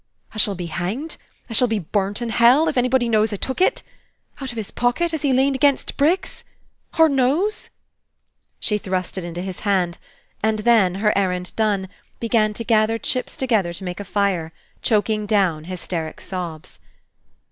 I 0.33 0.39
shall 0.39 0.55
be 0.55 0.65
hanged, 0.65 1.17
I 1.47 1.53
shall 1.53 1.67
be 1.67 1.77
burnt 1.77 2.23
in 2.23 2.29
hell, 2.29 2.67
if 2.67 2.75
anybody 2.75 3.07
knows 3.07 3.31
I 3.31 3.35
took 3.35 3.61
it! 3.61 3.83
Out 4.41 4.51
of 4.51 4.57
his 4.57 4.71
pocket, 4.71 5.13
as 5.13 5.21
he 5.21 5.31
leaned 5.31 5.53
against 5.55 5.89
t' 5.89 5.93
bricks. 5.95 6.43
Hur 6.95 7.07
knows?" 7.09 7.69
She 8.59 8.79
thrust 8.79 9.19
it 9.19 9.23
into 9.23 9.43
his 9.43 9.59
hand, 9.59 9.99
and 10.41 10.57
then, 10.57 10.95
her 10.95 11.15
errand 11.15 11.55
done, 11.55 11.87
began 12.19 12.55
to 12.55 12.63
gather 12.63 12.97
chips 12.97 13.37
together 13.37 13.73
to 13.73 13.83
make 13.83 13.99
a 13.99 14.03
fire, 14.03 14.51
choking 14.81 15.27
down 15.27 15.65
hysteric 15.65 16.19
sobs. 16.19 16.79